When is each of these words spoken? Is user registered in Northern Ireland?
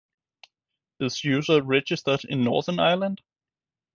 Is 0.99 1.23
user 1.23 1.61
registered 1.61 2.25
in 2.25 2.43
Northern 2.43 2.79
Ireland? 2.79 3.21